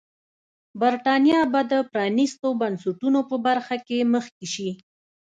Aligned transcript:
برېټانیا 0.79 1.39
به 1.51 1.61
د 1.71 1.73
پرانیستو 1.91 2.47
بنسټونو 2.61 3.19
په 3.29 3.35
برخه 3.45 3.75
کې 3.87 3.99
مخکې 4.13 4.47
شي. 4.53 4.69